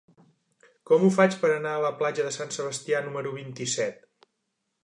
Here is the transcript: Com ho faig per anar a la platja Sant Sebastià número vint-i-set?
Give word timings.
Com 0.89 1.05
ho 1.07 1.11
faig 1.17 1.37
per 1.43 1.51
anar 1.57 1.75
a 1.79 1.83
la 1.83 1.93
platja 2.01 2.33
Sant 2.39 2.57
Sebastià 2.57 3.03
número 3.09 3.35
vint-i-set? 3.39 4.07